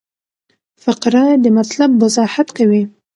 فقره 0.83 1.23
د 1.43 1.45
مطلب 1.57 1.91
وضاحت 2.03 2.47
کوي. 2.57 2.83